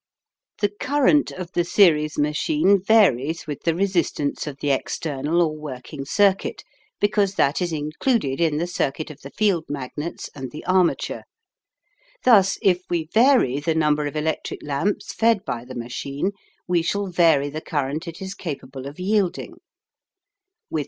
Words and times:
The 0.61 0.69
current 0.79 1.29
of 1.29 1.51
the 1.51 1.63
series 1.63 2.17
machine 2.17 2.81
varies 2.83 3.45
with 3.45 3.61
the 3.61 3.75
resistance 3.75 4.47
of 4.47 4.57
the 4.57 4.71
external 4.71 5.43
or 5.43 5.55
working 5.55 6.05
circuit, 6.05 6.63
because 6.99 7.35
that 7.35 7.61
is 7.61 7.71
included 7.71 8.41
in 8.41 8.57
the 8.57 8.65
circuit 8.65 9.11
of 9.11 9.21
the 9.21 9.29
field 9.29 9.65
magnets 9.69 10.27
and 10.33 10.49
the 10.49 10.65
armature. 10.65 11.21
Thus, 12.23 12.57
if 12.63 12.81
we 12.89 13.09
vary 13.13 13.59
the 13.59 13.75
number 13.75 14.07
of 14.07 14.15
electric 14.15 14.63
lamps 14.63 15.13
fed 15.13 15.45
by 15.45 15.65
the 15.65 15.75
machine, 15.75 16.31
we 16.67 16.81
shall 16.81 17.05
vary 17.05 17.51
the 17.51 17.61
current 17.61 18.07
it 18.07 18.23
is 18.23 18.33
capable 18.33 18.87
of 18.87 18.99
yielding. 18.99 19.57